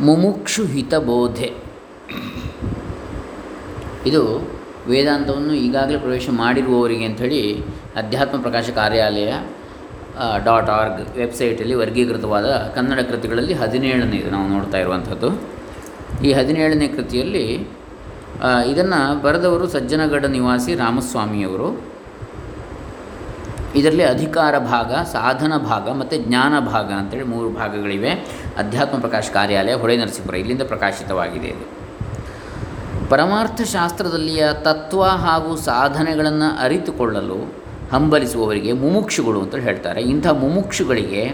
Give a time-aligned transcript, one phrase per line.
[0.00, 1.52] ಮುಮುಕ್ಷು ಹಿತಬೋಧೆ
[4.06, 4.22] ಇದು
[4.88, 7.58] ವೇದಾಂತವನ್ನು ಈಗಾಗಲೇ ಪ್ರವೇಶ ಮಾಡಿರುವವರಿಗೆ ಅಂಥೇಳಿ
[7.96, 9.32] ಅಧ್ಯಾತ್ಮ ಪ್ರಕಾಶ ಕಾರ್ಯಾಲಯ
[10.44, 15.30] ಡಾಟ್ ಆರ್ಗ್ ವೆಬ್ಸೈಟಲ್ಲಿ ವರ್ಗೀಕೃತವಾದ ಕನ್ನಡ ಕೃತಿಗಳಲ್ಲಿ ಹದಿನೇಳನೇ ಇದು ನಾವು ನೋಡ್ತಾ ಇರುವಂಥದ್ದು.
[16.24, 17.68] ಈ ಹದಿನೇಳನೇ ಕೃತಿಯಲ್ಲಿ
[18.70, 21.93] ಇದನ್ನು ಬರೆದವರು ಸಜ್ಜನಗಡ ನಿವಾಸಿ ರಾಮಸ್ವಾಮಿಯವರು.
[23.76, 28.12] ಇದರಲ್ಲಿ ಅಧಿಕಾರ ಭಾಗ, ಸಾಧನ ಭಾಗ ಮತ್ತು ಜ್ಞಾನ ಭಾಗ ಅಂತೇಳಿ ಮೂರು ಭಾಗಗಳಿವೆ.
[28.58, 31.66] ಅಧ್ಯಾತ್ಮ ಪ್ರಕಾಶ ಕಾರ್ಯಾಲಯ, ಹೊಳೆ ನರಸೀಪುರ, ಇಲ್ಲಿಂದ ಪ್ರಕಾಶಿತವಾಗಿದೆ ಇದು.
[33.08, 37.40] ಪರಮಾರ್ಥಶಾಸ್ತ್ರದಲ್ಲಿಯ ತತ್ವ ಹಾಗೂ ಸಾಧನೆಗಳನ್ನು ಅರಿತುಕೊಳ್ಳಲು
[37.92, 40.00] ಹಂಬಲಿಸುವವರಿಗೆ ಮುಮುಕ್ಷುಗಳು ಅಂತ ಹೇಳ್ತಾರೆ.
[40.02, 41.24] ಇಂಥ ಮುಮುಕ್ಷುಗಳಿಗೆ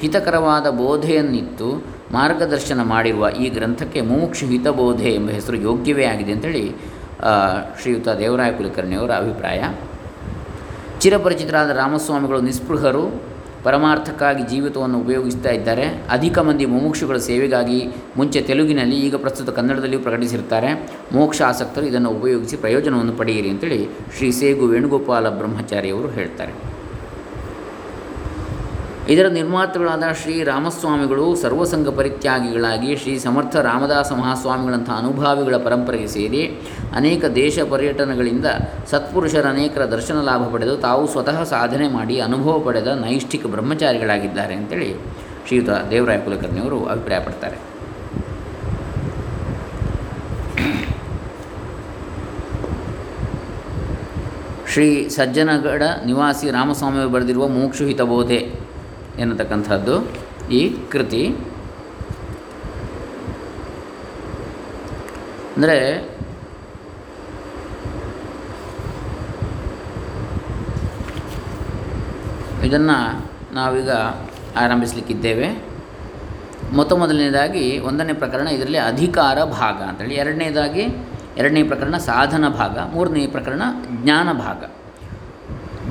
[0.00, 1.68] ಹಿತಕರವಾದ ಬೋಧೆಯನ್ನಿತ್ತು
[2.12, 6.64] ಮಾರ್ಗದರ್ಶನ ಮಾಡಿರುವ ಈ ಗ್ರಂಥಕ್ಕೆ ಮುಮುಕ್ಷು ಹಿತಬೋಧೆ ಎಂಬ ಹೆಸರು ಯೋಗ್ಯವೇ ಆಗಿದೆ ಅಂತೇಳಿ
[7.80, 9.60] ಶ್ರೀಯುತ ದೇವರಾಯ ಕುಲಕರ್ಣಿಯವರ ಅಭಿಪ್ರಾಯ.
[11.02, 13.04] ಚಿರಪರಿಚಿತರಾದ ರಾಮಸ್ವಾಮಿಗಳು ನಿಸ್ಪೃಹರು,
[13.66, 15.86] ಪರಮಾರ್ಥಕ್ಕಾಗಿ ಜೀವಿತವನ್ನು ಉಪಯೋಗಿಸ್ತಾ ಇದ್ದಾರೆ.
[16.16, 17.78] ಅಧಿಕ ಮಂದಿ ಮುಮುಕ್ಷುಗಳ ಸೇವೆಗಾಗಿ
[18.18, 20.70] ಮುಂಚೆ ತೆಲುಗಿನಲ್ಲಿ, ಈಗ ಪ್ರಸ್ತುತ ಕನ್ನಡದಲ್ಲಿಯೂ ಪ್ರಕಟಿಸಿರ್ತಾರೆ
[21.16, 23.80] ಮೋಕ್ಷ ಆಸಕ್ತರು ಇದನ್ನು ಉಪಯೋಗಿಸಿ ಪ್ರಯೋಜನವನ್ನು ಪಡೆಯಿರಿ ಅಂತೇಳಿ
[24.16, 26.54] ಶ್ರೀ ಸೇಗು ವೇಣುಗೋಪಾಲ ಬ್ರಹ್ಮಚಾರಿಯವರು ಹೇಳ್ತಾರೆ.
[29.12, 36.42] ಇದರ ನಿರ್ಮಾತೃಗಳಾದ ಶ್ರೀ ರಾಮಸ್ವಾಮಿಗಳು ಸರ್ವಸಂಗ ಪರಿತ್ಯಾಗಿಗಳಾಗಿ ಶ್ರೀ ಸಮರ್ಥ ರಾಮದಾಸ ಮಹಾಸ್ವಾಮಿಗಳಂಥ ಅನುಭಾವಿಗಳ ಪರಂಪರೆಗೆ ಸೇರಿ
[36.96, 38.46] ಅನೇಕ ದೇಶ ಪರ್ಯಟನಗಳಿಂದ
[38.90, 44.90] ಸತ್ಪುರುಷರ ಅನೇಕರ ದರ್ಶನ ಲಾಭ ಪಡೆದು ತಾವು ಸ್ವತಃ ಸಾಧನೆ ಮಾಡಿ ಅನುಭವ ಪಡೆದ ನೈಷ್ಠಿಕ ಬ್ರಹ್ಮಚಾರಿಗಳಾಗಿದ್ದಾರೆ ಅಂತೇಳಿ
[45.46, 47.58] ಶ್ರೀಯುತ ದೇವರಾಯ ಕುಲಕರ್ಣಿಯವರು ಅಭಿಪ್ರಾಯಪಡ್ತಾರೆ.
[54.72, 58.59] ಶ್ರೀ ಸಜ್ಜನಗಡ ನಿವಾಸಿ ರಾಮಸ್ವಾಮಿ ಬರೆದಿರುವ ಮೋಕ್ಷು ಹಿತಬೋಧೆ
[59.20, 60.08] ಎನ್ನತಕ್ಕಂಥದ್ದು.
[60.50, 61.36] ಈ ಕೃತಿ.
[65.56, 66.10] ಅಂದರೆ
[72.64, 72.96] ಇದನ್ನು
[73.54, 73.90] ನಾವೀಗ
[74.56, 75.64] ಆರಂಭಿಸಲಿಕ್ಕಿದ್ದೇವೆ.
[76.72, 80.14] ಮೊತ್ತ ಮೊದಲನೇದಾಗಿ ಒಂದನೇ ಪ್ರಕರಣ ಇದರಲ್ಲಿ ಅಧಿಕಾರ ಭಾಗ ಅಂತೇಳಿ.
[80.14, 80.86] ಎರಡನೇದಾಗಿ,
[81.36, 83.62] ಎರಡನೇ ಪ್ರಕರಣ ಸಾಧನ ಭಾಗ, ಮೂರನೇ ಪ್ರಕರಣ
[84.02, 84.64] ಜ್ಞಾನ ಭಾಗ.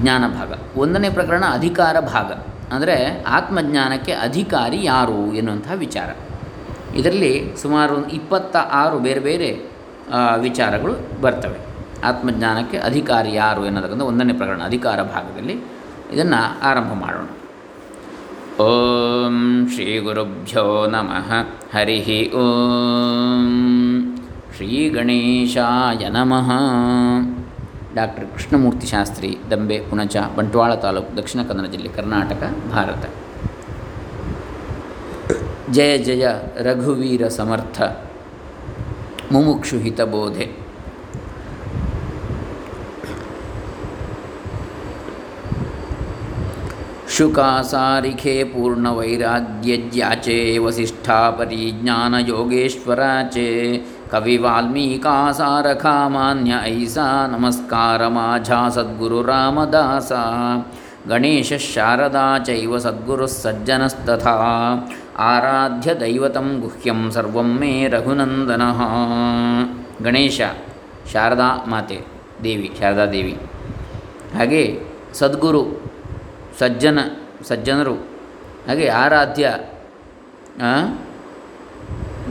[0.01, 0.53] ಜ್ಞಾನ ಭಾಗ.
[0.75, 2.48] ಒಂದನೇ ಪ್ರಕರಣ ಅಧಿಕಾರ ಭಾಗ.
[2.71, 6.09] ಅಂದರೆ ಆತ್ಮಜ್ಞಾನಕ್ಕೆ ಅಧಿಕಾರಿ ಯಾರು ಎನ್ನುವಂತಹ ವಿಚಾರ.
[6.95, 9.49] ಇದರಲ್ಲಿ ಸುಮಾರು ಇಪ್ಪತ್ತ ಆರು ಬೇರೆ ಬೇರೆ
[10.39, 11.59] ವಿಚಾರಗಳು ಬರ್ತವೆ.
[12.03, 15.55] ಆತ್ಮಜ್ಞಾನಕ್ಕೆ ಅಧಿಕಾರಿ ಯಾರು ಎನ್ನತಕ್ಕಂಥ ಒಂದನೇ ಪ್ರಕರಣ, ಅಧಿಕಾರ ಭಾಗದಲ್ಲಿ
[16.13, 17.27] ಇದನ್ನು ಆರಂಭ ಮಾಡೋಣ.
[18.63, 21.31] ಓಂ ಶ್ರೀ ಗುರುಭ್ಯೋ ನಮಃ.
[21.73, 23.47] ಹರಿ ಓಂ.
[24.55, 26.49] ಶ್ರೀ ಗಣೇಶಾಯ ನಮಃ.
[27.95, 33.05] ಡಾಕ್ಟರ್ ಕೃಷ್ಣಮೂರ್ತಿ ಶಾಸ್ತ್ರಿ, ದಂಬೆ, ಪುಣಚ, ಬಂಟ್ವಾಳ ತಾಲೂಕು, ದಕ್ಷಿಣ ಕನ್ನಡ ಜಿಲ್ಲೆ, ಕರ್ನಾಟಕ, ಭಾರತ.
[35.71, 36.27] ಜಯ ಜಯ
[36.59, 37.81] ರಘುವೀರ ಸಮರ್ಥ,
[39.31, 40.69] ಮುಮುಕ್ಷು ಹಿತಬೋಧೆ
[47.17, 51.29] ಶುಕಾಸಾರಿಖೆ ಪೂರ್ಣವೈರಾಗ್ಯಜ್ಯಾಚೆ ವಸಿಷ್ಠಾ
[54.11, 60.11] ಪರಿಜ್ಞಾನಯೋಗೇಶ್ವರಾಚೆ ಸಾರಖಾ ಮಾನ್ಯ ಐಸಾ, ನಮಸ್ಕಾರ ಮಾಝಾ ಸದ್ಗುರು ರಾಮದಾಸ.
[61.09, 64.35] ಗಣೇಶ ಶಾರದಾ ಚೈವ ಸದ್ಗುರು ಸಜ್ಜನಸ್ತಥಾ.
[65.17, 68.61] ಆರಾಧ್ಯ ದೈವತಂ ಗುಹ್ಯಂ ಸರ್ವಂ ಮೇ ರಘುನಂದನ.
[70.03, 70.41] ಗಣೇಶ
[71.13, 71.99] ಶಾರದಾ ಮಾತೆ,
[72.43, 73.37] ದೇವಿ, ಶಾರದಾ ದೇವಿ.
[74.37, 74.83] ಹಾಗೆ
[75.13, 75.63] ಸದ್ಗುರು,
[76.59, 76.99] ಸಜ್ಜನ,
[77.43, 77.93] ಸಜ್ಜನರು,
[78.67, 79.55] ಹಾಗೆ ಆರಾಧ್ಯ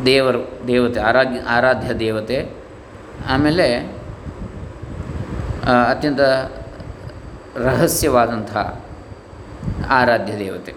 [0.06, 2.38] ದೇವರು, ದೇವತೆ, ಆರಾಧ್ಯ ಆರಾಧ್ಯ ದೇವತೆ.
[3.28, 3.66] ಆಮೇಲೆ
[5.90, 6.20] ಅತ್ಯಂತ
[7.66, 8.52] ರಹಸ್ಯವಾದಂಥ
[9.90, 10.72] ಆರಾಧ್ಯ ದೇವತೆ.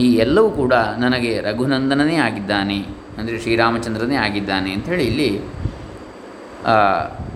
[0.00, 2.78] ಈ ಎಲ್ಲವೂ ಕೂಡ ನನಗೆ ರಘುನಂದನನೇ ಆಗಿದ್ದಾನೆ,
[3.18, 5.30] ಅಂದರೆ ಶ್ರೀರಾಮಚಂದ್ರನೇ ಆಗಿದ್ದಾನೆ ಅಂಥೇಳಿ ಇಲ್ಲಿ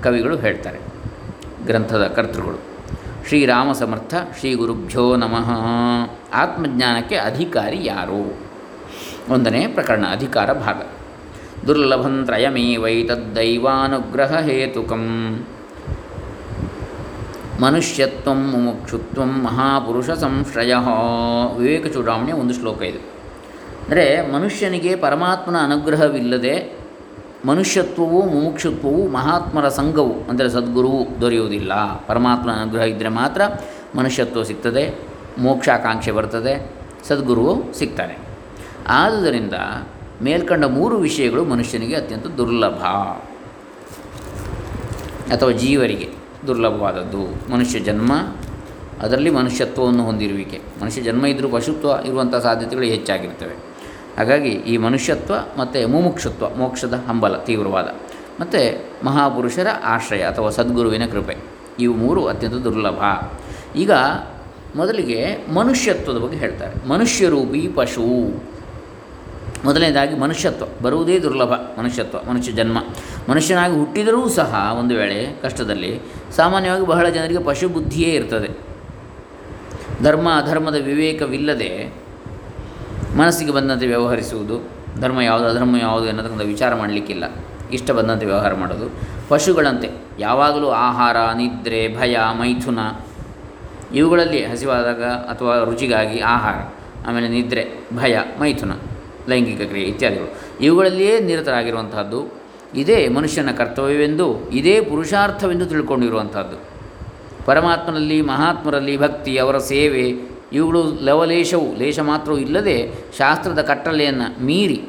[0.02, 0.80] ಕವಿಗಳು ಹೇಳ್ತಾರೆ,
[1.66, 2.60] ಗ್ರಂಥದ ಕರ್ತೃಗಳು.
[3.28, 5.48] ಶ್ರೀರಾಮ ಸಮರ್ಥ, ಶ್ರೀ ಗುರುಭ್ಯೋ ನಮಃ.
[6.34, 8.22] ಆತ್ಮಜ್ಞಾನಕ್ಕೆ ಅಧಿಕಾರಿ ಯಾರು?
[9.32, 10.80] ಒಂದನೇ ಪ್ರಕರಣ, ಅಧಿಕಾರ ಭಾಗ.
[11.66, 12.16] ದುರ್ಲಭಂ
[14.48, 15.04] ಹೇತುಕಂ
[17.62, 20.74] ಮನುಷ್ಯತ್ವ ಮುಮುಕ್ಷುತ್ವ ಮಹಾಪುರುಷ ಸಂಶ್ರಯ
[21.56, 23.00] ವಿವೇಕ ಚೂಡಾಮಣಿ ಒಂದು ಶ್ಲೋಕ ಇದು.
[23.84, 26.54] ಅಂದರೆ ಮನುಷ್ಯನಿಗೆ ಪರಮಾತ್ಮನ ಅನುಗ್ರಹವಿಲ್ಲದೆ
[27.46, 31.72] ಮನುಷ್ಯತ್ವವು, ಮುಮುಕ್ಷುತ್ವವು, ಮಹಾತ್ಮರ ಸಂಘವು, ಅಂದರೆ ಸದ್ಗುರುವು ದೊರೆಯುವುದಿಲ್ಲ.
[32.06, 33.42] ಪರಮಾತ್ಮನ ಅನುಗ್ರಹ ಇದ್ದರೆ ಮಾತ್ರ
[33.96, 34.84] ಮನುಷ್ಯತ್ವ ಸಿಗ್ತದೆ,
[35.38, 36.54] ಮೋಕ್ಷಾಕಾಂಕ್ಷೆ ಬರ್ತದೆ,
[37.08, 38.16] ಸದ್ಗುರುವು ಸಿಗ್ತಾನೆ.
[38.88, 39.56] ಆದುದರಿಂದ
[40.22, 42.82] ಮೇಲ್ಕಂಡ ಮೂರು ವಿಷಯಗಳು ಮನುಷ್ಯನಿಗೆ ಅತ್ಯಂತ ದುರ್ಲಭ.
[45.32, 46.08] ಅಥವಾ ಜೀವರಿಗೆ
[46.46, 47.52] ದುರ್ಲಭವಾದದ್ದು.
[47.52, 48.12] ಮನುಷ್ಯ ಜನ್ಮ,
[49.00, 50.60] ಅದರಲ್ಲಿ ಮನುಷ್ಯತ್ವವನ್ನು ಹೊಂದಿರುವಿಕೆ.
[50.82, 53.54] ಮನುಷ್ಯ ಜನ್ಮ ಇದ್ದರೂ ಪಶುತ್ವ ಇರುವಂಥ ಸಾಧ್ಯತೆಗಳು ಹೆಚ್ಚಾಗಿರ್ತವೆ.
[54.18, 57.84] ಹಾಗಾಗಿ ಈ ಮನುಷ್ಯತ್ವ ಮತ್ತು ಮುಮುಕ್ಷತ್ವ, ಮೋಕ್ಷದ ಹಂಬಲ, ತೀವ್ರವಾದ.
[58.40, 61.36] ಮತ್ತು ಮಹಾಪುರುಷರ ಆಶ್ರಯ ಅಥವಾ ಸದ್ಗುರುವಿನ ಕೃಪೆ.
[61.80, 63.02] ಇವು ಮೂರು ಅತ್ಯಂತ ದುರ್ಲಭ.
[63.76, 63.90] ಈಗ
[64.76, 66.88] ಮೊದಲಿಗೆ ಮನುಷ್ಯತ್ವದ ಬಗ್ಗೆ ಹೇಳ್ತಾರೆ.
[66.88, 68.42] ಮನುಷ್ಯರೂಪಿ ಪಶು.
[69.64, 72.78] ಮೊದಲನೇದಾಗಿ ಮನುಷ್ಯತ್ವ, ಬರುವುದೇ ದುರ್ಲಭ, ಮನುಷ್ಯತ್ವ, ಮನುಷ್ಯ ಜನ್ಮ.
[73.28, 76.00] ಮನುಷ್ಯನಾಗಿ ಹುಟ್ಟಿದರೂ ಸಹ ಒಂದು ವೇಳೆ ಕಷ್ಟದಲ್ಲಿ
[76.36, 78.70] ಸಾಮಾನ್ಯವಾಗಿ ಬಹಳ ಜನರಿಗೆ ಪಶು ಬುದ್ಧಿಯೇ ಇರ್ತದೆ.
[80.02, 81.94] ಧರ್ಮ, ಅಧರ್ಮದ ವಿವೇಕವಿಲ್ಲದೆ
[83.18, 84.68] ಮನಸ್ಸಿಗೆ ಬಂದಂತೆ ವ್ಯವಹರಿಸುವುದು,
[85.00, 87.24] ಧರ್ಮ ಯಾವುದು, ಅಧರ್ಮ ಯಾವುದು ಎನ್ನತಕ್ಕಂಥ ವಿಚಾರ ಮಾಡಲಿಕ್ಕಿಲ್ಲ.
[87.72, 88.94] ಇಷ್ಟ ಬಂದಂತೆ ವ್ಯವಹಾರ ಮಾಡೋದು.
[89.28, 92.78] ಪಶುಗಳಂತೆ, ಯಾವಾಗಲೂ ಆಹಾರ, ನಿದ್ರೆ, ಭಯ, ಮೈಥುನ,
[93.94, 96.54] ಇವುಗಳಲ್ಲಿ ಹಸಿವಾದಾಗ ಅಥವಾ ರುಚಿಗಾಗಿ ಆಹಾರ,
[97.08, 98.70] ಆಮೇಲೆ ನಿದ್ರೆ, ಭಯ, ಮೈಥುನ.
[99.30, 100.28] ಲೈಂಗಿಕ ಕ್ರಿಯೆ ಇತ್ಯಾದಿಗಳು.
[100.60, 102.20] ಇವುಗಳಲ್ಲಿಯೇ ನಿರತರಾಗಿರುವಂತಹದ್ದು,
[102.74, 106.58] ಇದೇ ಮನುಷ್ಯನ ಕರ್ತವ್ಯವೆಂದು, ಇದೇ ಪುರುಷಾರ್ಥವೆಂದು ತಿಳ್ಕೊಂಡಿರುವಂಥದ್ದು
[107.46, 110.04] ಪರಮಾತ್ಮನಲ್ಲಿ, ಮಹಾತ್ಮರಲ್ಲಿ ಭಕ್ತಿ, ಅವರ ಸೇವೆ,
[110.52, 112.76] ಇವುಗಳು ಲವಲೇಶವು, ಲೇಶ ಮಾತ್ರವೂ ಇಲ್ಲದೆ
[113.18, 114.80] ಶಾಸ್ತ್ರದ ಕಟ್ಟಲೆಯನ್ನು ಮೀರಿ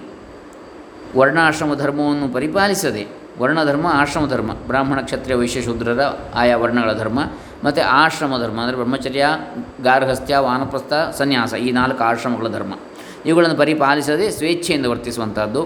[1.17, 3.03] ವರ್ಣಾಶ್ರಮ ಧರ್ಮವನ್ನು ಪರಿಪಾಲಿಸದೆ,
[3.39, 6.01] ವರ್ಣಧರ್ಮ, ಆಶ್ರಮ ಧರ್ಮ, ಬ್ರಾಹ್ಮಣ ಕ್ಷತ್ರಿಯ ವೈಶ್ಯ ಶೂದ್ರರ
[6.35, 7.19] ಆಯಾ ವರ್ಣಗಳ ಧರ್ಮ,
[7.63, 9.25] ಮತ್ತು ಆಶ್ರಮ ಧರ್ಮ, ಅಂದರೆ ಬ್ರಹ್ಮಚರ್ಯ,
[9.83, 12.73] ಗಾರ್ಹಸ್ಥ್ಯ, ವಾನಪ್ರಸ್ಥ, ಸನ್ಯಾಸ, ಈ ನಾಲ್ಕು ಆಶ್ರಮಗಳ ಧರ್ಮ.
[13.25, 15.61] ಇವುಗಳನ್ನು ಪರಿಪಾಲಿಸದೆ ಸ್ವೇಚ್ಛೆಯಿಂದ ವರ್ತಿಸುವಂಥದ್ದು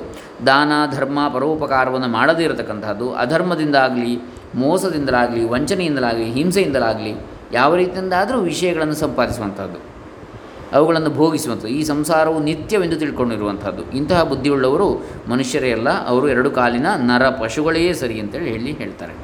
[0.47, 4.13] ದಾನ, ಧರ್ಮ, ಪರೋಪಕಾರವನ್ನು ಮಾಡದೇ ಇರತಕ್ಕಂಥದ್ದು ಅಧರ್ಮದಿಂದಾಗಲಿ,
[4.55, 7.13] ಮೋಸದಿಂದಲಾಗಲಿ, ವಂಚನೆಯಿಂದಲಾಗಲಿ, ಹಿಂಸೆಯಿಂದಲಾಗಲಿ
[7.53, 9.79] ಯಾವ ರೀತಿಯಿಂದಾದರೂ ವಿಷಯಗಳನ್ನು ಸಂಪಾದಿಸುವಂಥದ್ದು
[10.73, 14.87] ಅವುಗಳನ್ನು ಭೋಗಿಸುವಂಥದ್ದು ಈ ಸಂಸಾರವು ನಿತ್ಯವೆಂದು ತಿಳ್ಕೊಂಡಿರುವಂಥದ್ದು ಇಂತಹ ಬುದ್ಧಿಯುಳ್ಳವರು
[15.29, 19.15] ಮನುಷ್ಯರೇ ಅಲ್ಲ, ಅವರು ಎರಡು ಕಾಲಿನ ನರ ಪಶುಗಳೇ ಸರಿ ಅಂತೇಳಿ ಹೇಳಿ ಹೇಳ್ತಾರೆ.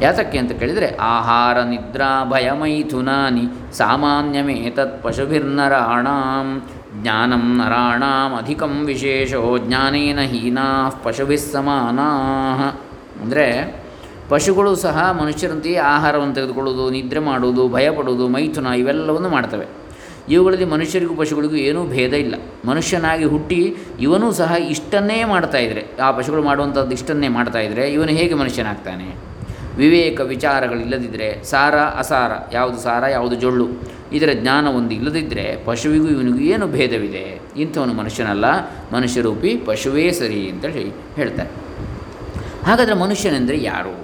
[0.00, 6.48] ಯಾತಕ್ಕೆ ಅಂತ ಕೇಳಿದರೆ, ಆಹಾರ, ನಿದ್ರಾ ಭಯಮೈಥುನಾನಿ ಸಾಮಾನ್ಯಮೇತತ್ ಪಶುಭಿರ್ನರಾಣಾಂ.
[6.94, 11.00] ಜ್ಞಾನಂ ನರಾಣಾಂ ಅಧಿಕಂ ವಿಶೇಷೋ, ಜ್ಞಾನೇನ ಹೀನಾ
[11.52, 12.08] ಸಮಾನಾ.
[13.22, 13.46] ಅಂದರೆ
[14.28, 19.66] ಪಶುಗಳು ಸಹ ಮನುಷ್ಯರಂತೆಯೇ ಆಹಾರವನ್ನು ತೆಗೆದುಕೊಳ್ಳುವುದು, ನಿದ್ರೆ ಮಾಡುವುದು, ಭಯಪಡುವುದು, ಮೈಥುನ ಇವೆಲ್ಲವನ್ನು ಮಾಡ್ತವೆ.
[20.28, 22.34] ಇವುಗಳಲ್ಲಿ ಮನುಷ್ಯರಿಗೂ ಪಶುಗಳಿಗೂ ಏನೂ ಭೇದ ಇಲ್ಲ.
[22.64, 28.34] ಮನುಷ್ಯನಾಗಿ ಹುಟ್ಟಿ ಇವನೂ ಸಹ ಇಷ್ಟನ್ನೇ ಮಾಡ್ತಾ ಇದ್ದರೆ ಆ ಪಶುಗಳು ಮಾಡುವಂಥದ್ದು ಇಷ್ಟನ್ನೇ ಮಾಡ್ತಾ ಇದ್ದರೆ ಇವನು ಹೇಗೆ
[28.34, 29.37] ಮನುಷ್ಯನಾಗ್ತಾನೆ?
[29.80, 33.66] ವಿವೇಕ ವಿಚಾರಗಳಿಲ್ಲದಿದ್ದರೆ ಸಾರ, ಅಸಾರ, ಯಾವುದು ಸಾರ, ಯಾವುದು ಜೊಳ್ಳು,
[34.16, 37.24] ಇದರ ಜ್ಞಾನ ಒಂದು ಇಲ್ಲದಿದ್ದರೆ ಪಶುವಿಗೂ ಇವನಿಗೂ ಏನು ಭೇದವಿದೆ?
[37.56, 38.46] ಇಂಥವನು ಮನುಷ್ಯನಲ್ಲ,
[38.92, 40.84] ಮನುಷ್ಯರೂಪಿ ಪಶುವೇ ಸರಿ ಅಂತೇಳಿ
[41.16, 41.50] ಹೇಳ್ತಾರೆ.
[42.66, 43.94] ಹಾಗಾದರೆ ಮನುಷ್ಯನೆಂದರೆ ಯಾರು?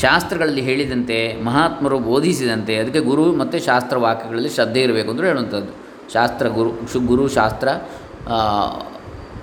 [0.00, 5.72] ಶಾಸ್ತ್ರಗಳಲ್ಲಿ ಹೇಳಿದಂತೆ, ಮಹಾತ್ಮರು ಬೋಧಿಸಿದಂತೆ, ಅದಕ್ಕೆ ಗುರು ಮತ್ತು ಶಾಸ್ತ್ರ ವಾಕ್ಯಗಳಲ್ಲಿ ಶ್ರದ್ಧೆ ಇರಬೇಕು ಅಂದರೆ ಹೇಳುವಂಥದ್ದು.
[6.12, 6.70] ಶಾಸ್ತ್ರ ಗುರು
[7.10, 7.68] ಗುರು ಶಾಸ್ತ್ರ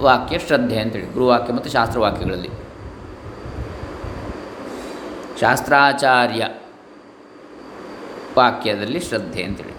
[0.02, 2.52] ವಾಕ್ಯ ಶ್ರದ್ಧೆ ಅಂತೇಳಿ, ಗುರುವಾಕ್ಯ ಮತ್ತು ಶಾಸ್ತ್ರ ವಾಕ್ಯಗಳಲ್ಲಿ.
[5.42, 6.48] ಶಾಸ್ತ್ರಾಚಾರ್ಯ
[8.38, 9.74] ವಾಕ್ಯದಲ್ಲಿ ಶ್ರದ್ಧೆ ಅಂತೇಳಿ.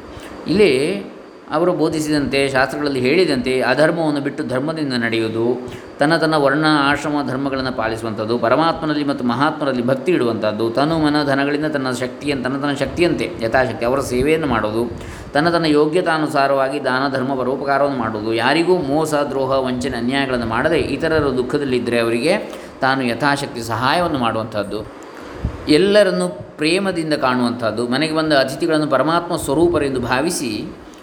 [0.46, 1.04] ಇಲ್ಲಿ
[1.52, 5.68] ಅವರು ಬೋಧಿಸಿದಂತೆ, ಶಾಸ್ತ್ರಗಳಲ್ಲಿ ಹೇಳಿದಂತೆ, ಅಧರ್ಮವನ್ನು ಬಿಟ್ಟು ಧರ್ಮದಿಂದ ನಡೆಯುವುದು,
[5.98, 11.90] ತನ್ನ ತನ್ನ ವರ್ಣ, ಆಶ್ರಮ, ಧರ್ಮಗಳನ್ನು ಪಾಲಿಸುವಂಥದ್ದು, ಪರಮಾತ್ಮನಲ್ಲಿ ಮತ್ತು ಮಹಾತ್ಮರಲ್ಲಿ ಭಕ್ತಿ ಇಡುವಂಥದ್ದು, ತನು ಮನ ಧನಗಳಿಂದ ತನ್ನ
[11.90, 14.90] ಶಕ್ತಿಯನ್ನು ತನ್ನ ತನ್ನ ಶಕ್ತಿಯಂತೆ, ಯಥಾಶಕ್ತಿ ಅವರ ಸೇವೆಯನ್ನು ಮಾಡೋದು
[15.32, 22.00] ತನ್ನ ತನ್ನ ಯೋಗ್ಯತಾನುಸಾರವಾಗಿ ದಾನ, ಧರ್ಮ, ಪರೋಪಕಾರವನ್ನು ಮಾಡುವುದು, ಯಾರಿಗೂ ಮೋಸ, ದ್ರೋಹ, ವಂಚನೆ, ಅನ್ಯಾಯಗಳನ್ನು ಮಾಡದೆ ಇತರರ ದುಃಖದಲ್ಲಿದ್ದರೆ
[22.00, 22.38] ಅವರಿಗೆ
[22.80, 24.99] ತಾನು ಯಥಾಶಕ್ತಿ ಸಹಾಯವನ್ನು ಮಾಡುವಂಥದ್ದು.
[25.68, 30.50] ಎಲ್ಲರನ್ನು ಪ್ರೇಮದಿಂದ ಕಾಣುವಂಥದ್ದು, ಮನೆಗೆ ಬಂದ ಅತಿಥಿಗಳನ್ನು ಪರಮಾತ್ಮ ಸ್ವರೂಪರೆಂದು ಭಾವಿಸಿ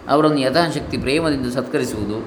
[0.10, 2.18] ಅವರನ್ನು ಯಥಾಶಕ್ತಿ ಪ್ರೇಮದಿಂದ ಸತ್ಕರಿಸುವುದು,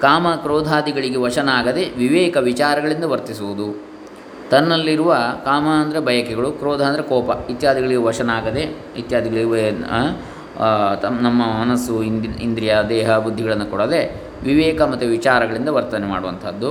[0.00, 3.68] ಕಾಮ ಕ್ರೋಧಾದಿಗಳಿಗೆ ವಶನಾಗದೆ ವಿವೇಕ ವಿಚಾರಗಳಿಂದ ವರ್ತಿಸುವುದು.
[4.50, 8.62] ತನ್ನಲ್ಲಿರುವ ಕಾಮ ಅಂದರೆ ಬಯಕೆಗಳು, ಕ್ರೋಧ ಅಂದರೆ ಕೋಪ ಇತ್ಯಾದಿಗಳಿಗೆ ವಶನಾಗದೆ,
[8.96, 9.68] ಇತ್ಯಾದಿಗಳಿಗೆ
[11.02, 14.00] ತಮ್ಮ ನಮ್ಮ ಮನಸ್ಸು, ಇಂದಿ, ಇಂದ್ರಿಯ, ದೇಹ, ಬುದ್ಧಿಗಳನ್ನು ಕೊಡದೆ
[14.42, 16.70] ವಿವೇಕ ಮತ್ತು ವಿಚಾರಗಳಿಂದ ವರ್ತನೆ ಮಾಡುವಂಥದ್ದು.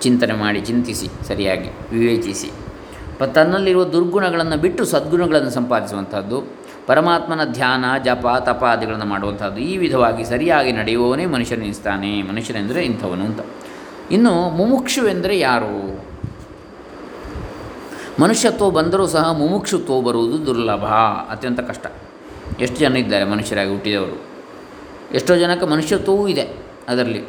[0.00, 2.50] ಚಿಂತನೆ ಮಾಡಿ, ಚಿಂತಿಸಿ, ಸರಿಯಾಗಿ ವಿವೇಚಿಸಿ.
[3.22, 6.42] ತನ್ನಲ್ಲಿರುವ ದುರ್ಗುಣಗಳನ್ನು ಬಿಟ್ಟು ಸದ್ಗುಣಗಳನ್ನು ಸಂಪಾದಿಸುವಂಥದ್ದು,
[6.86, 13.40] ಪರಮಾತ್ಮನ ಧ್ಯಾನ, ಜಪ, ತಪಾದಿಗಳನ್ನು ಮಾಡುವಂಥದ್ದು ಈ ವಿಧವಾಗಿ ಸರಿಯಾಗಿ ನಡೆಯುವವನೇ ಮನುಷ್ಯನಿಸ್ತಾನೆ ಮನುಷ್ಯನೆಂದರೆ ಇಂಥವನು ಅಂತ.
[14.10, 16.10] ಇನ್ನು ಮುಮುಕ್ಷುವೆಂದರೆ ಯಾರು?
[18.22, 20.84] ಮನುಷ್ಯತ್ವ ಬಂದರೂ ಸಹ ಮುಮುಕ್ಷುತ್ವ ಬರುವುದು ದುರ್ಲಭ.
[21.30, 21.86] ಅತ್ಯಂತ ಕಷ್ಟ.
[22.60, 24.20] ಎಷ್ಟು ಜನ ಇದ್ದಾರೆ ಮನುಷ್ಯರಾಗಿ ಹುಟ್ಟಿದವರು?
[25.14, 26.48] ಎಷ್ಟೋ ಜನಕ್ಕೆ ಮನುಷ್ಯತ್ವವೂ ಇದೆ
[26.88, 27.24] ಅದರಲ್ಲಿ.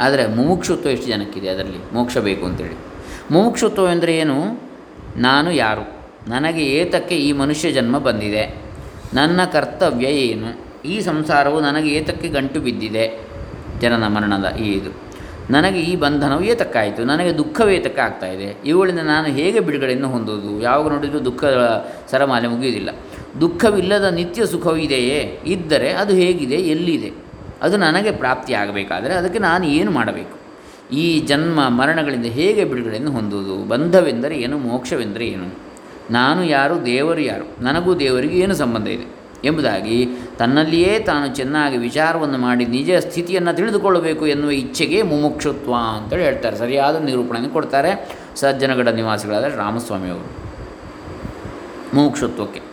[0.00, 1.94] ಆದರೆ ಮುಮುಕ್ಷುತ್ವ ಎಷ್ಟು ಜನಕ್ಕಿದೆ ಅದರಲ್ಲಿ?
[1.94, 2.78] ಮೋಕ್ಷ ಬೇಕು ಅಂತೇಳಿ.
[3.30, 4.63] ಮುಮುಕ್ಷುತ್ವ ಎಂದರೆ ಏನು?
[5.16, 6.04] ನಾನು ಯಾರು?
[6.30, 8.54] ನನಗೆ ಏತಕ್ಕೆ ಈ ಮನುಷ್ಯ ಜನ್ಮ ಬಂದಿದೆ?
[9.14, 10.64] ನನ್ನ ಕರ್ತವ್ಯ ಏನು?
[10.86, 13.28] ಈ ಸಂಸಾರವು ನನಗೆ ಏತಕ್ಕೆ ಗಂಟು ಬಿದ್ದಿದೆ?
[13.80, 14.90] ಜನನ ಮರಣದ ಈ ಇದು.
[15.50, 17.04] ನನಗೆ ಈ ಬಂಧನವು ಏತಕ್ಕಾಯಿತು?
[17.04, 18.56] ನನಗೆ ದುಃಖವೇತಕ್ಕೆ ಆಗ್ತಾ ಇದೆ?
[18.64, 20.62] ಇವುಗಳಿಂದ ನಾನು ಹೇಗೆ ಬಿಡುಗಡೆಯನ್ನು ಹೊಂದುವುದು?
[20.62, 21.44] ಯಾವಾಗ ನೋಡಿದರೂ ದುಃಖ
[22.10, 22.90] ಸರಮಾಲೆ ಮುಗಿಯುವುದಿಲ್ಲ.
[23.40, 26.54] ದುಃಖವಿಲ್ಲದ ನಿತ್ಯ ಸುಖವಿದೆಯೇ ಇದ್ದರೆ ಅದು ಹೇಗಿದೆ?
[26.54, 27.12] ಎಲ್ಲಿದೆ?
[27.62, 30.43] ಅದು ನನಗೆ ಪ್ರಾಪ್ತಿಯಾಗಬೇಕಾದರೆ ಅದಕ್ಕೆ ನಾನು ಏನು ಮಾಡಬೇಕು?
[30.92, 33.68] ಈ ಜನ್ಮ ಮರಣಗಳಿಂದ ಹೇಗೆ ಬಿಡುಗಡೆಯನ್ನು ಹೊಂದುವುದು?
[33.68, 34.58] ಬಂಧವೆಂದರೆ ಏನು?
[34.58, 35.58] ಮೋಕ್ಷವೆಂದರೆ ಏನು?
[36.10, 36.86] ನಾನು ಯಾರು?
[36.86, 37.62] ದೇವರು ಯಾರು?
[37.62, 39.24] ನನಗೂ ದೇವರಿಗೂ ಏನು ಸಂಬಂಧ ಇದೆ?
[39.44, 46.56] ಎಂಬುದಾಗಿ ತನ್ನಲ್ಲಿಯೇ ತಾನು ಚೆನ್ನಾಗಿ ವಿಚಾರವನ್ನು ಮಾಡಿ ನಿಜ ಸ್ಥಿತಿಯನ್ನು ತಿಳಿದುಕೊಳ್ಳಬೇಕು ಎನ್ನುವ ಇಚ್ಛೆಗೆ ಮುಮುಕ್ಷುತ್ವ ಅಂತೇಳಿ ಹೇಳ್ತಾರೆ.
[46.56, 50.44] ಸರಿಯಾದ ನಿರೂಪಣೆಯನ್ನು ಕೊಡ್ತಾರೆ ಸಜ್ಜನಗಡ ನಿವಾಸಿಗಳಾದ ರಾಮಸ್ವಾಮಿಯವರು.
[51.96, 52.63] ಮುಮುಕ್ಷುತ್ವಕ್ಕೆ.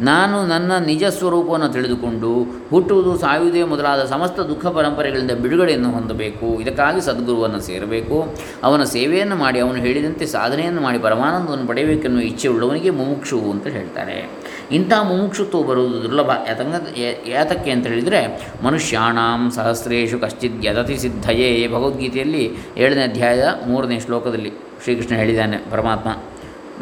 [0.00, 6.60] ನಾನು ನನ್ನ ನಿಜ ಸ್ವರೂಪವನ್ನು ತಿಳಿದುಕೊಂಡು ಹುಟ್ಟುವುದು ಸಾಯುವುದೇ ಮೊದಲಾದ ಸಮಸ್ತ ದುಃಖ ಪರಂಪರೆಗಳಿಂದ ಬಿಡುಗಡೆಯನ್ನು ಹೊಂದಬೇಕು.
[6.60, 8.34] ಇದಕ್ಕಾಗಿ ಸದ್ಗುರುವನ್ನು ಸೇರಬೇಕು.
[8.64, 14.30] ಅವನ ಸೇವೆಯನ್ನು ಮಾಡಿ, ಅವನು ಹೇಳಿದಂತೆ ಸಾಧನೆಯನ್ನು ಮಾಡಿ, ಪರಮಾನಂದವನ್ನು ಪಡೆಯಬೇಕೆನ್ನುವ ಇಚ್ಛೆ ಉಳ್ಳವನಿಗೆ ಮುಮುಕ್ಷು ಅಂತ ಹೇಳ್ತಾರೆ.
[14.72, 16.30] ಇಂಥ ಮುಮುಕ್ಷುತ್ವ ಬರುವುದು ದುರ್ಲಭ.
[16.48, 16.74] ಯಾತಂಗ
[17.28, 21.68] ಯಾತಕ್ಕೆ ಅಂತ ಹೇಳಿದರೆ, ಮನುಷ್ಯಾಣಾಂ ಸಹಸ್ರೇಶು ಕಶ್ಚಿತ್ ಯದತಿ ಸಿದ್ಧಯೇ.
[21.68, 26.10] ಭಗವದ್ಗೀತೆಯಲ್ಲಿ ಏಳನೇ ಅಧ್ಯಾಯದ ಮೂರನೇ ಶ್ಲೋಕದಲ್ಲಿ ಶ್ರೀಕೃಷ್ಣ ಹೇಳಿದ್ದಾನೆ ಪರಮಾತ್ಮ.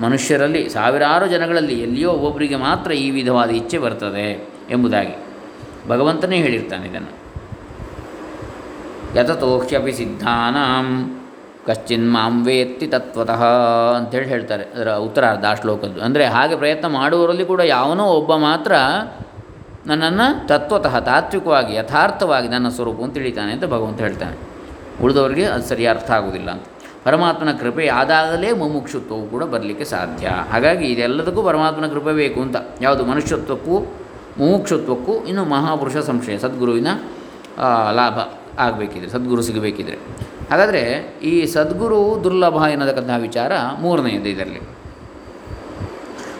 [0.00, 5.14] ಮನುಷ್ಯರಲ್ಲಿ ಸಾವಿರಾರು ಜನಗಳಲ್ಲಿ ಎಲ್ಲಿಯೋ ಒಬ್ಬೊಬ್ಬರಿಗೆ ಮಾತ್ರ ಈ ವಿಧವಾದ ಇಚ್ಛೆ ಬರ್ತದೆ ಎಂಬುದಾಗಿ
[5.88, 7.24] ಭಗವಂತನೇ ಹೇಳಿರ್ತಾನೆ ಇದನ್ನು.
[9.20, 11.18] ಯತತೋಕ್ಷ್ಯಪಿ ಸಿದ್ಧಾನಾಂ,
[11.66, 13.44] ಕಶ್ಚಿನ್ ಮಾಂ ವೇತ್ತಿ ತತ್ವತಃ
[13.96, 14.64] ಅಂತೇಳಿ ಹೇಳ್ತಾರೆ.
[14.64, 16.00] ಅದರ ಉತ್ತರಾರ್ಧ ಆ ಶ್ಲೋಕದ್ದು.
[16.00, 18.72] ಅಂದರೆ ಹಾಗೆ ಪ್ರಯತ್ನ ಮಾಡುವವರಲ್ಲಿ ಕೂಡ ಯಾವನೋ ಒಬ್ಬ ಮಾತ್ರ
[19.86, 24.36] ನನ್ನನ್ನು ತತ್ವತಃ ತಾತ್ವಿಕವಾಗಿ ಯಥಾರ್ಥವಾಗಿ ನನ್ನ ಸ್ವರೂಪವನ್ನು ತಿಳಿತಾನೆ ಅಂತ ಭಗವಂತ ಹೇಳ್ತಾನೆ.
[25.02, 26.64] ಉಳಿದವರಿಗೆ ಅದು ಸರಿಯ ಅರ್ಥ ಆಗುವುದಿಲ್ಲ ಅಂತ.
[27.04, 30.26] ಪರಮಾತ್ಮನ ಕೃಪೆ ಆದಾಗಲೇ ಮುಮುಕ್ಷುತ್ವವು ಕೂಡ ಬರಲಿಕ್ಕೆ ಸಾಧ್ಯ.
[30.52, 32.56] ಹಾಗಾಗಿ ಇದೆಲ್ಲದಕ್ಕೂ ಪರಮಾತ್ಮನ ಕೃಪೆ ಬೇಕು ಅಂತ.
[32.80, 33.78] ಯಾವುದು ಮನುಷ್ಯತ್ವಕ್ಕೂ,
[34.38, 36.86] ಮುಮುಕ್ಷುತ್ವಕ್ಕೂ, ಇನ್ನು ಮಹಾಪುರುಷ ಸಂಶಯ, ಸದ್ಗುರುವಿನ
[37.92, 38.16] ಲಾಭ
[38.60, 39.96] ಆಗಬೇಕಿದ್ರೆ, ಸದ್ಗುರು ಸಿಗಬೇಕಿದ್ರೆ.
[40.50, 40.82] ಹಾಗಾದರೆ
[41.22, 44.60] ಈ ಸದ್ಗುರು ದುರ್ಲಭ ಎನ್ನತಕ್ಕಂತಹ ವಿಚಾರ ಮೂರನೆಯದು ಇದರಲ್ಲಿ.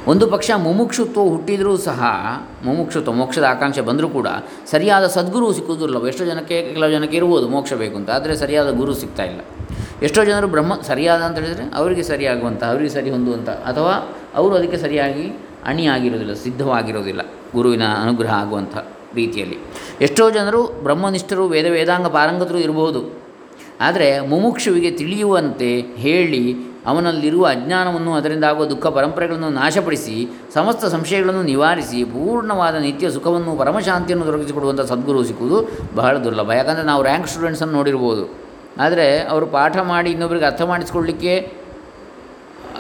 [0.07, 2.03] ಒಂದು ಪಕ್ಷ ಮುಮುಕ್ಷುತ್ವ ಹುಟ್ಟಿದರೂ ಸಹ,
[2.65, 4.27] ಮುಮುಕ್ಷುತ್ವ, ಮೋಕ್ಷದ ಆಕಾಂಕ್ಷೆ ಬಂದರೂ ಕೂಡ
[4.71, 6.07] ಸರಿಯಾದ ಸದ್ಗುರು ಸಿಕ್ಕುವುದು ದುರ್ಲಭ.
[6.07, 8.11] ಎಷ್ಟೋ ಜನಕ್ಕೆ, ಕೆಲವು ಜನಕ್ಕೆ ಇರ್ಬೋದು ಮೋಕ್ಷ ಬೇಕು ಅಂತ.
[8.11, 9.41] ಆದರೆ ಸರಿಯಾದ ಗುರು ಸಿಗ್ತಾ ಇಲ್ಲ.
[10.07, 13.93] ಎಷ್ಟೋ ಜನರು ಬ್ರಹ್ಮ ಸರಿಯಾದ ಅಂತ ಹೇಳಿದರೆ ಅವರಿಗೆ ಸರಿಯಾಗುವಂಥ ಅವರಿಗೆ ಸರಿ ಹೊಂದುವಂಥ ಅಥವಾ
[14.35, 15.25] ಅವರು ಅದಕ್ಕೆ ಸರಿಯಾಗಿ
[15.65, 17.21] ಅಣಿಯಾಗಿರೋದಿಲ್ಲ ಸಿದ್ಧವಾಗಿರೋದಿಲ್ಲ
[17.55, 18.77] ಗುರುವಿನ ಅನುಗ್ರಹ ಆಗುವಂಥ
[19.15, 19.59] ರೀತಿಯಲ್ಲಿ.
[20.01, 23.01] ಎಷ್ಟೋ ಜನರು ಬ್ರಹ್ಮನಿಷ್ಠರು, ವೇದ, ವೇದಾಂಗ ಪಾರಂಗತರು ಇರಬಹುದು.
[23.81, 26.43] ಆದರೆ ಮುಮುಕ್ಷುವಿಗೆ ತಿಳಿಯುವಂತೆ ಹೇಳಿ
[26.87, 30.17] ಅವನಲ್ಲಿರುವ ಅಜ್ಞಾನವನ್ನು ಅದರಿಂದ ಆಗುವ ದುಃಖ ಪರಂಪರೆಗಳನ್ನು ನಾಶಪಡಿಸಿ,
[30.55, 35.59] ಸಮಸ್ತ ಸಂಶಯಗಳನ್ನು ನಿವಾರಿಸಿ, ಪೂರ್ಣವಾದ ನಿತ್ಯ ಸುಖವನ್ನು, ಪರಮಶಾಂತಿಯನ್ನು ದೊರಕಿಸಿಕೊಡುವಂಥ ಸದ್ಗುರು ಸಿಕ್ಕುವುದು
[35.95, 36.51] ಬಹಳ ದುರ್ಲಭ.
[36.51, 38.44] ಯಾಕಂದರೆ ನಾವು ರ್ಯಾಂಕ್ ಸ್ಟೂಡೆಂಟ್ಸನ್ನು ನೋಡಿರ್ಬೋದು.
[38.83, 41.35] ಆದರೆ ಅವರು ಪಾಠ ಮಾಡಿ ಇನ್ನೊಬ್ರಿಗೆ ಅರ್ಥ ಮಾಡಿಸ್ಕೊಳ್ಳಿಕ್ಕೆ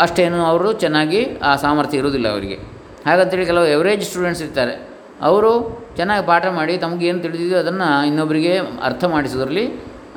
[0.04, 2.56] ಅಷ್ಟೇನು ಅವರು ಚೆನ್ನಾಗಿ ಆ ಸಾಮರ್ಥ್ಯ ಇರೋದಿಲ್ಲ ಅವರಿಗೆ.
[3.06, 4.74] ಹಾಗಂತೇಳಿ ಕೆಲವು ಎವರೇಜ್ ಸ್ಟೂಡೆಂಟ್ಸ್ ಇರ್ತಾರೆ.
[5.28, 5.50] ಅವರು
[5.96, 9.64] ಚೆನ್ನಾಗಿ ಪಾಠ ಮಾಡಿ ತಮಗೇನು ತಿಳಿದಿದೆಯೋ ಅದನ್ನು ಇನ್ನೊಬ್ಬರಿಗೆ ಅರ್ಥ ಮಾಡಿಸೋದ್ರಲ್ಲಿ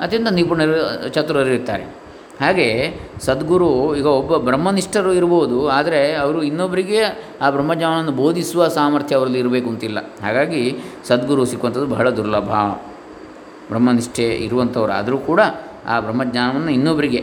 [0.04, 0.74] ಅತ್ಯಂತ ನಿಪುಣರು,
[1.14, 1.84] ಚತುರರು ಇರ್ತಾರೆ.
[2.40, 2.66] ಹಾಗೆ
[3.26, 3.70] ಸದ್ಗುರು
[4.00, 7.00] ಈಗ ಒಬ್ಬ ಬ್ರಹ್ಮನಿಷ್ಠರು ಇರ್ಬೋದು, ಆದರೆ ಅವರು ಇನ್ನೊಬ್ಬರಿಗೆ
[7.42, 9.98] ಆ ಬ್ರಹ್ಮಜ್ಞಾನವನ್ನು ಬೋಧಿಸುವ ಸಾಮರ್ಥ್ಯ ಅವರಲ್ಲಿ ಇರಬೇಕು ಅಂತಿಲ್ಲ.
[10.24, 10.62] ಹಾಗಾಗಿ
[11.08, 12.50] ಸದ್ಗುರು ಸಿಕ್ಕುವಂಥದ್ದು ಬಹಳ ದುರ್ಲಭ.
[13.70, 15.40] ಬ್ರಹ್ಮನಿಷ್ಠೆ ಇರುವಂಥವ್ರು ಆದರೂ ಕೂಡ
[15.86, 17.20] ಆ ಬ್ರಹ್ಮಜ್ಞಾನವನ್ನು ಇನ್ನೊಬ್ಬರಿಗೆ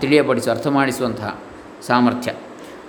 [0.00, 1.30] ತಿಳಿಯಪಡಿಸಿ ಅರ್ಥ ಮಾಡಿಸುವಂತಹ
[1.86, 2.30] ಸಾಮರ್ಥ್ಯ.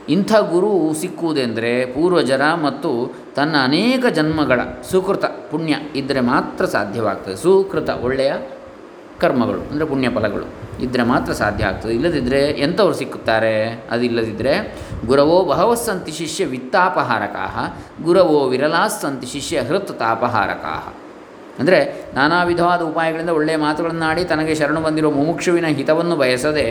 [0.10, 2.92] ಇಂಥ ಗುರು ಸಿಕ್ಕುವುದೆಂದರೆ ಪೂರ್ವಜರ ಮತ್ತು
[3.36, 4.60] ತನ್ನ ಅನೇಕ ಜನ್ಮಗಳ
[4.92, 7.36] ಸುಕೃತ ಪುಣ್ಯ ಇದ್ದರೆ ಮಾತ್ರ ಸಾಧ್ಯವಾಗ್ತದೆ.
[7.36, 8.34] ಸುಕೃತ ಒಳ್ಳೆಯ
[9.20, 10.46] ಕರ್ಮಗಳು, ಅಂದರೆ ಪುಣ್ಯ ಫಲಗಳು
[10.84, 11.94] ಇದ್ದರೆ ಮಾತ್ರ ಸಾಧ್ಯ ಆಗ್ತದೆ.
[11.94, 13.54] ಇಲ್ಲದಿದ್ದರೆ ಎಂಥವ್ರು ಸಿಕ್ಕುತ್ತಾರೆ?
[13.92, 14.54] ಅದಿಲ್ಲದಿದ್ದರೆ
[15.06, 17.56] ಗುರವೋ ಬಹವಸ್ಸಂತಿ ಶಿಷ್ಯ ವಿತ್ತಾಪಹಾರಕಾಹ,
[18.04, 20.84] ಗುರವೋ ವಿರಲಾಸ್ಸಂತಿ ಶಿಷ್ಯ ಹೃತ್ ತಾಪಹಾರಕಾಹ
[21.60, 21.80] ಅಂದರೆ
[22.16, 26.66] ನಾನಾ ವಿಧವಾದ ಉಪಾಯಗಳಿಂದ ಒಳ್ಳೆಯ ಮಾತುಗಳನ್ನಾಡಿ ತನಗೆ ಶರಣು ಬಂದಿರೋ ಮುಮುಕ್ಷುವಿನ ಹಿತವನ್ನು ಬಯಸದೆ,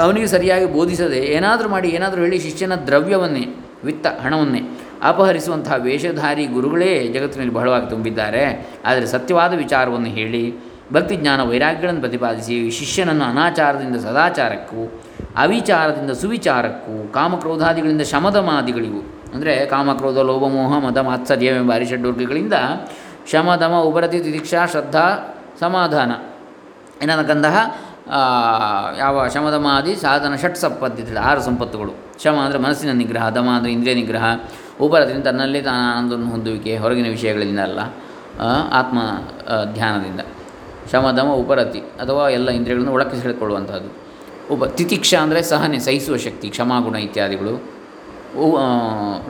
[0.00, 3.44] ಅವನಿಗೆ ಸರಿಯಾಗಿ ಬೋಧಿಸದೆ ಏನಾದರೂ ಮಾಡಿ, ಏನಾದರೂ ಹೇಳಿ ಶಿಷ್ಯನ ದ್ರವ್ಯವನ್ನೇ,
[3.84, 4.60] ವಿತ್ತ ಹಣವನ್ನೇ
[5.02, 8.44] ಅಪಹರಿಸುವಂತಹ ವೇಷಧಾರಿ ಗುರುಗಳೇ ಜಗತ್ತಿನಲ್ಲಿ ಬಹಳವಾಗಿ ತುಂಬಿದ್ದಾರೆ.
[8.84, 10.42] ಆದರೆ ಸತ್ಯವಾದ ವಿಚಾರವನ್ನು ಹೇಳಿ,
[10.92, 14.82] ಭಕ್ತಿ ಜ್ಞಾನ ವೈರಾಗ್ಯಗಳನ್ನು ಪ್ರತಿಪಾದಿಸಿ, ಶಿಷ್ಯನನ್ನು ಅನಾಚಾರದಿಂದ ಸದಾಚಾರಕ್ಕೂ,
[15.36, 19.02] ಅವಿಚಾರದಿಂದ ಸುವಿಚಾರಕ್ಕೂ, ಕಾಮಕ್ರೋಧಾದಿಗಳಿಂದ ಶಮದಮಾದಿಗಳಿಗೂ,
[19.34, 21.72] ಅಂದರೆ ಕಾಮಕ್ರೋಧ, ಲೋಭಮೋಹ, ಮದ ಮಾತ್ಸರ್ಯವೆಂಬ
[23.30, 25.04] ಶಮದಮ ಉಪರತಿ ತಿತಿಕ್ಷಾ ಶ್ರದ್ಧಾ,
[25.62, 26.10] ಸಮಾಧಾನ.
[27.04, 27.56] ಏನಕ್ಕಂತಹ
[29.02, 31.92] ಯಾವ ಶಮದಮಾದಿ ಸಾಧನ ಷಟ್ ಸಂಪತ್ತಿದೆ ಆರು ಸಂಪತ್ತುಗಳು.
[32.22, 34.24] ಶಮ ಅಂದರೆ ಮನಸ್ಸಿನ ನಿಗ್ರಹ, ದಮ ಅಂದರೆ ಇಂದ್ರಿಯ ನಿಗ್ರಹ
[34.86, 37.80] ಉಪರತಿನ ತನ್ನಲ್ಲಿ ತಾನು ಆನಂದವನ್ನು ಹೊಂದುವಿಕೆ, ಹೊರಗಿನ ವಿಷಯಗಳಿಂದ ಅಲ್ಲ
[38.80, 38.98] ಆತ್ಮ
[39.76, 40.20] ಧ್ಯಾನದಿಂದ.
[40.92, 43.90] ಶಮದಮ ಉಪರತಿ ಅಥವಾ ಎಲ್ಲ ಇಂದ್ರಿಯಗಳನ್ನು ಒಳಕ್ಕೆ ಸೆಳೆದುಕೊಳ್ಳುವಂಥದ್ದು
[44.54, 47.54] ಉಪ, ತಿತಿಕ್ಷ ಅಂದರೆ ಸಹನೆ, ಸಹಿಸುವ ಶಕ್ತಿ, ಕ್ಷಮಾಗುಣ ಇತ್ಯಾದಿಗಳು.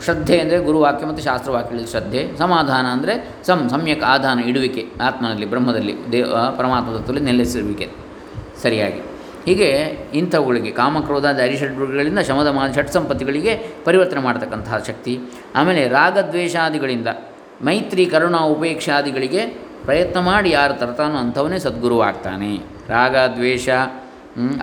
[0.04, 3.14] ಶ್ರದ್ಧೆ ಅಂದರೆ ಗುರುವಾಕ್ಯ ಮತ್ತು ಶಾಸ್ತ್ರವಾಕ್ಯಗಳ ಶ್ರದ್ಧೆ, ಸಮಾಧಾನ ಅಂದರೆ
[3.46, 7.88] ಸಂ, ಸಮ್ಯಕ್ ಆಧಾನ ಇಡುವಿಕೆ, ಆತ್ಮನಲ್ಲಿ, ಬ್ರಹ್ಮದಲ್ಲಿ ದೇವ ಪರಮಾತ್ಮ ತತ್ವದಲ್ಲಿ ನೆಲೆಸಿರುವಿಕೆ.
[8.62, 9.00] ಸರಿಯಾಗಿ.
[9.46, 9.68] ಹೀಗೆ
[10.20, 13.52] ಇಂಥವುಗಳಿಗೆ ಕಾಮಕ್ರೋಧಾದ ಅರಿಷಡ್ಗಳಿಂದ ಶಮದ ಮಾ ಷಟ್ ಸಂಪತ್ತಿಗಳಿಗೆ
[13.84, 15.14] ಪರಿವರ್ತನೆ ಮಾಡತಕ್ಕಂತಹ ಶಕ್ತಿ.
[15.54, 17.08] ಆಮೇಲೆ ರಾಗದ್ವೇಷಾದಿಗಳಿಂದ
[17.68, 19.44] ಮೈತ್ರಿ, ಕರುಣಾ, ಉಪೇಕ್ಷಾದಿಗಳಿಗೆ
[19.86, 22.52] ಪ್ರಯತ್ನ ಮಾಡಿ ಯಾರು ತರ್ತಾನೋ ಅಂಥವನೇ ಸದ್ಗುರು ಆಗ್ತಾನೆ
[22.88, 23.68] ರಾಗ ದ್ವೇಷ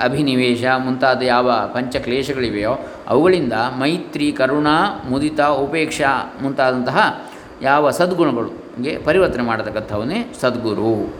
[0.03, 2.71] ಅಭಿನಿವೇಶ ಮುಂತಾದ ಯಾವ ಪಂಚ ಪಂಚಕ್ಲೇಶಗಳಿವೆಯೋ
[3.07, 7.27] ಅವುಗಳಿಂದ ಮೈತ್ರಿ, ಕರುಣಾ, ಮುದಿತ, ಉಪೇಕ್ಷಾ ಮುಂತಾದಂತಹ
[7.61, 11.13] ಯಾವ ಸದ್ಗುಣಗಳಿಗೆ ಪರಿವರ್ತನೆ ಮಾಡತಕ್ಕಂಥವನೇ ಸದ್ಗುರು.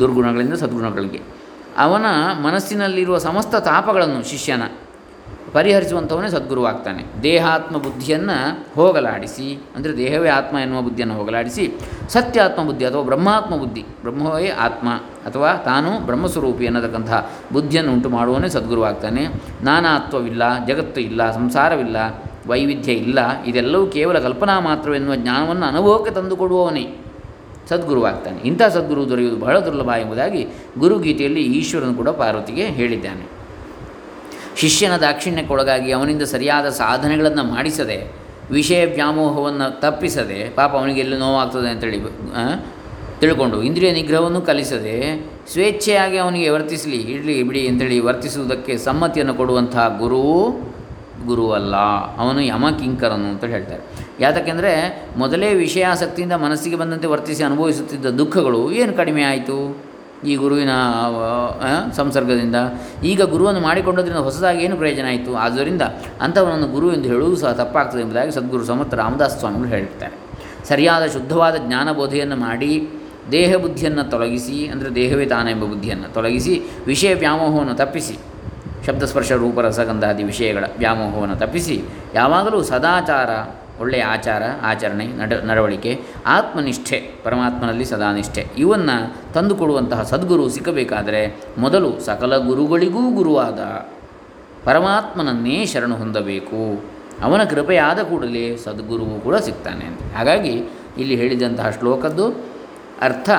[0.00, 1.20] ದುರ್ಗುಣಗಳಿಂದ ಸದ್ಗುಣಗಳಿಗೆ.
[1.78, 2.06] ಅವನ
[2.42, 4.62] ಮನಸ್ಸಿನಲ್ಲಿರುವ ಸಮಸ್ತ ತಾಪಗಳನ್ನು ಶಿಷ್ಯನ
[5.54, 8.36] ಪರಿಹರಿಸುವಂಥವನೇ ಸದ್ಗುರುವಾಗ್ತಾನೆ ದೇಹಾತ್ಮ ಬುದ್ಧಿಯನ್ನು
[8.74, 11.64] ಹೋಗಲಾಡಿಸಿ, ಅಂದರೆ ದೇಹವೇ ಆತ್ಮ ಎನ್ನುವ ಬುದ್ಧಿಯನ್ನು ಹೋಗಲಾಡಿಸಿ,
[12.08, 14.88] ಸತ್ಯಾತ್ಮ ಬುದ್ಧಿ ಅಥವಾ ಬ್ರಹ್ಮಾತ್ಮ ಬುದ್ಧಿ, ಬ್ರಹ್ಮವೇ ಆತ್ಮ
[15.26, 19.24] ಅಥವಾ ತಾನು ಬ್ರಹ್ಮಸ್ವರೂಪಿ ಅನ್ನತಕ್ಕಂತಹ ಬುದ್ಧಿಯನ್ನು ಉಂಟು ಮಾಡುವವನೇ ಸದ್ಗುರುವಾಗ್ತಾನೆ
[19.62, 21.96] ನಾನಾತ್ವವಿಲ್ಲ, ಜಗತ್ತು ಇಲ್ಲ, ಸಂಸಾರವಿಲ್ಲ,
[22.46, 26.84] ವೈವಿಧ್ಯ ಇಲ್ಲ, ಇದೆಲ್ಲವೂ ಕೇವಲ ಕಲ್ಪನಾ ಮಾತ್ರವೆನ್ನುವ ಜ್ಞಾನವನ್ನು ಅನುಭವಕ್ಕೆ ತಂದುಕೊಡುವವನೇ
[27.70, 30.42] ಸದ್ಗುರುವಾಗ್ತಾನೆ ಇಂಥ ಸದ್ಗುರು ದೊರೆಯುವುದು ಬಹಳ ದುರ್ಲಭ ಎಂಬುದಾಗಿ
[30.78, 33.37] ಗುರುಗೀತೆಯಲ್ಲಿ ಈಶ್ವರನು ಕೂಡ ಪಾರ್ವತಿಗೆ ಹೇಳಿದ್ದಾನೆ.
[34.60, 37.98] ಶಿಷ್ಯನ ದಾಕ್ಷಿಣ್ಯಕ್ಕೊಳಗಾಗಿ ಅವನಿಂದ ಸರಿಯಾದ ಸಾಧನೆಗಳನ್ನು ಮಾಡಿಸದೆ,
[38.58, 41.98] ವಿಷಯ ವ್ಯಾಮೋಹವನ್ನು ತಪ್ಪಿಸದೆ, ಪಾಪ ಅವನಿಗೆ ಎಲ್ಲಿ ನೋವಾಗ್ತದೆ ಅಂತೇಳಿ
[43.20, 44.96] ತಿಳ್ಕೊಂಡು ಇಂದ್ರಿಯ ನಿಗ್ರಹವನ್ನು ಕಲಿಸದೆ
[45.52, 50.24] ಸ್ವೇಚ್ಛೆಯಾಗಿ ಅವನಿಗೆ ವರ್ತಿಸಲಿ, ಇರಲಿ ಬಿಡಿ ಅಂತೇಳಿ ವರ್ತಿಸುವುದಕ್ಕೆ ಸಮ್ಮತಿಯನ್ನು ಕೊಡುವಂತಹ ಗುರು
[51.28, 51.76] ಗುರುವಲ್ಲ
[52.22, 53.82] ಅವನು ಯಮಕಿಂಕರನು ಅಂತ ಹೇಳ್ತಾರೆ.
[54.20, 54.72] ಯಾತಕ್ಕೆಂದರೆ
[55.16, 59.58] ಮೊದಲೇ ವಿಷಯಾಸಕ್ತಿಯಿಂದ ಮನಸ್ಸಿಗೆ ಬಂದಂತೆ ವರ್ತಿಸಿ ಅನುಭವಿಸುತ್ತಿದ್ದ ದುಃಖಗಳು ಏನು ಕಡಿಮೆ ಆಯಿತು?
[60.26, 60.72] ಈ ಗುರುವಿನ
[61.98, 62.56] ಸಂಸರ್ಗದಿಂದ.
[63.04, 65.32] ಈಗ ಗುರುವನ್ನು ಮಾಡಿಕೊಂಡೋದ್ರಿಂದ ಹೊಸದಾಗಿ ಏನು ಪ್ರಯೋಜನ ಆಯಿತು?
[65.34, 65.82] ಆದ್ದರಿಂದ
[66.20, 70.16] ಅಂಥವನನ್ನು ಗುರು ಎಂದು ಹೇಳುವುದು ಸಹ ತಪ್ಪಾಗ್ತದೆ ಎಂಬುದಾಗಿ ಸದ್ಗುರು ಸಮರ್ಥ ರಾಮದಾಸ್ ಸ್ವಾಮಿಗಳು ಹೇಳ್ತಾರೆ
[70.68, 72.72] ಸರಿಯಾದ ಶುದ್ಧವಾದ ಜ್ಞಾನಬೋಧೆಯನ್ನು ಮಾಡಿ
[73.30, 76.54] ದೇಹ ಬುದ್ಧಿಯನ್ನು ತೊಲಗಿಸಿ, ಅಂದರೆ ದೇಹವೇ ತಾನೆಂಬ ಬುದ್ಧಿಯನ್ನು ತೊಲಗಿಸಿ,
[76.86, 78.16] ವಿಷಯ ವ್ಯಾಮೋಹವನ್ನು ತಪ್ಪಿಸಿ,
[78.86, 81.76] ಶಬ್ದಸ್ಪರ್ಶ ರೂಪರಸಗಂಧಾದಿ ವಿಷಯಗಳ ವ್ಯಾಮೋಹವನ್ನು ತಪ್ಪಿಸಿ,
[82.14, 83.30] ಯಾವಾಗಲೂ ಸದಾಚಾರ
[83.80, 93.10] ಒಳ್ಳೆಯ ಆಚಾರ, ಆಚರಣೆ, ನಡ, ನಡವಳಿಕೆ, ಆತ್ಮನಿಷ್ಠೆ, ಪರಮಾತ್ಮನಲ್ಲಿ ಸದಾನಿಷ್ಠೆ ಇವನ್ನು ತಂದುಕೊಡುವಂತಹ ಸದ್ಗುರು ಸಿಕ್ಕಬೇಕಾದರೆ ಮೊದಲು ಸಕಲ ಗುರುಗಳಿಗೂ
[93.10, 93.60] ಗುರುವಾದ
[94.64, 96.84] ಪರಮಾತ್ಮನನ್ನೇ ಶರಣು ಹೊಂದಬೇಕು.
[97.22, 100.00] ಅವನ ಕೃಪೆಯಾದ ಕೂಡಲೇ ಸದ್ಗುರುವು ಕೂಡ ಸಿಗ್ತಾನೆ ಅಂತ.
[100.16, 100.64] ಹಾಗಾಗಿ
[100.98, 102.26] ಇಲ್ಲಿ ಹೇಳಿದಂತಹ ಶ್ಲೋಕದ್ದು
[103.02, 103.30] ಅರ್ಥ,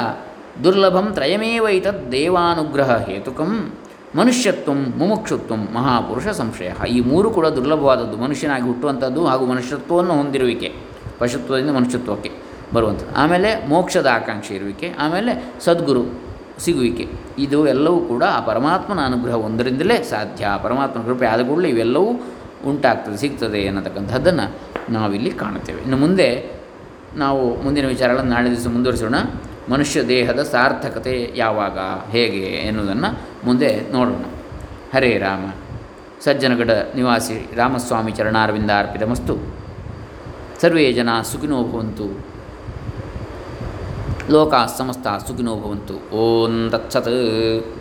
[0.64, 3.74] ದುರ್ಲಭಂ ತ್ರಯಮೇವೈತದ್ ದೇವಾನುಗ್ರಹ ಹೇತುಕಂ
[4.16, 6.72] ಮನುಷ್ಯತ್ವ ಮುಮುಕ್ಷುತ್ವ ಮಹಾಪುರುಷ ಸಂಶಯ.
[6.90, 10.74] ಈ ಮೂರು ಕೂಡ ದುರ್ಲಭವಾದದ್ದು, ಮನುಷ್ಯನಾಗಿ ಹುಟ್ಟುವಂಥದ್ದು ಹಾಗೂ ಮನುಷ್ಯತ್ವವನ್ನು ಹೊಂದಿರುವಿಕೆ,
[11.20, 12.32] ಪಶುತ್ವದಿಂದ ಮನುಷ್ಯತ್ವಕ್ಕೆ
[12.74, 13.16] ಬರುವಂಥದ್ದು.
[13.16, 16.04] ಆಮೇಲೆ ಮೋಕ್ಷದ ಆಕಾಂಕ್ಷೆ ಇರುವಿಕೆ, ಆಮೇಲೆ ಸದ್ಗುರು
[16.60, 17.08] ಸಿಗುವಿಕೆ.
[17.38, 20.48] ಇದು ಎಲ್ಲವೂ ಕೂಡ ಆ ಪರಮಾತ್ಮನ ಅನುಗ್ರಹ ಒಂದರಿಂದಲೇ ಸಾಧ್ಯ.
[20.64, 22.10] ಪರಮಾತ್ಮನ ಕೃಪೆ ಆದ ಕೂಡಲೇ ಇವೆಲ್ಲವೂ
[22.68, 24.56] ಉಂಟಾಗ್ತದೆ, ಸಿಗ್ತದೆ ಅನ್ನತಕ್ಕಂಥದ್ದನ್ನು
[24.94, 25.82] ನಾವಿಲ್ಲಿ ಕಾಣುತ್ತೇವೆ.
[25.82, 26.60] ಇನ್ನು ಮುಂದೆ
[27.16, 29.16] ನಾವು ಮುಂದಿನ ವಿಚಾರಗಳನ್ನು ನಾಳೆ ದಿವಸ ಮುಂದುವರಿಸೋಣ.
[29.70, 31.80] ಮನುಷ್ಯ ದೇಹದ ಸಾರ್ಥಕತೆ ಯಾವಾಗ,
[32.12, 34.24] ಹೇಗೆ ಎನ್ನುವುದನ್ನು ಮುಂದೆ ನೋಡೋಣ.
[34.94, 35.52] ಹರೇ ರಾಮ.
[36.24, 39.56] ಸಜ್ಜನಗಡ ನಿವಾಸಿ ರಾಮಸ್ವಾಮಿ ಚರಣಾರವಿಂದ ಅರ್ಪಿತಮಸ್ತು
[40.62, 42.26] ಸರ್ವೇ ಜನ ಸುಖಿನೋ ಭವಂತು
[44.30, 47.79] ಲೋಕ ಸಮಸ್ತ ಸುಖಿನೋ ಭವಂತು ಓಂ ತತ್ಸತ್.